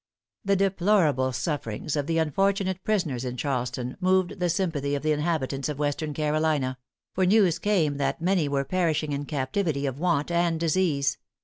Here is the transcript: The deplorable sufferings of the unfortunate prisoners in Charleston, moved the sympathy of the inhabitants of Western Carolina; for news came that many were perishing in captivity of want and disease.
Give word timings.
The 0.43 0.55
deplorable 0.55 1.31
sufferings 1.31 1.95
of 1.95 2.07
the 2.07 2.17
unfortunate 2.17 2.83
prisoners 2.83 3.23
in 3.23 3.37
Charleston, 3.37 3.97
moved 3.99 4.39
the 4.39 4.49
sympathy 4.49 4.95
of 4.95 5.03
the 5.03 5.11
inhabitants 5.11 5.69
of 5.69 5.77
Western 5.77 6.11
Carolina; 6.11 6.79
for 7.13 7.23
news 7.23 7.59
came 7.59 7.97
that 7.97 8.19
many 8.19 8.47
were 8.49 8.65
perishing 8.65 9.11
in 9.11 9.25
captivity 9.25 9.85
of 9.85 9.99
want 9.99 10.31
and 10.31 10.59
disease. 10.59 11.19